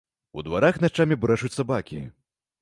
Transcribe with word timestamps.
У 0.39 0.43
дварах 0.47 0.79
начамі 0.85 1.17
брэшуць 1.27 1.53
сабакі. 1.59 2.01